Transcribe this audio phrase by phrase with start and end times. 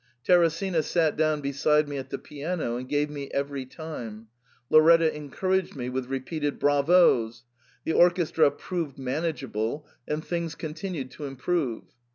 [0.23, 4.29] Teresina sat down be side me at the piano and gave me every time;
[4.71, 7.43] Lauretta encouraged me with repeated * Bravos!'
[7.85, 11.83] the orchestra proved manageable, and things continued to improve.